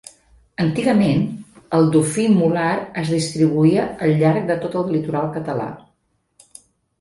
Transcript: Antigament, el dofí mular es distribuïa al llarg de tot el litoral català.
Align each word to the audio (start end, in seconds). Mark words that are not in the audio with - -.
Antigament, 0.63 1.19
el 1.79 1.85
dofí 1.95 2.25
mular 2.37 2.71
es 3.03 3.11
distribuïa 3.17 3.85
al 4.07 4.15
llarg 4.23 4.49
de 4.53 4.57
tot 4.65 4.79
el 4.81 4.91
litoral 4.97 5.31
català. 5.39 5.69